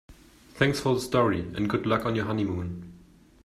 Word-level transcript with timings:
Thanks 0.55 0.79
for 0.79 0.95
the 0.95 0.99
story 0.99 1.41
and 1.41 1.69
good 1.69 1.85
luck 1.85 2.07
on 2.07 2.15
your 2.15 2.25
honeymoon. 2.25 2.91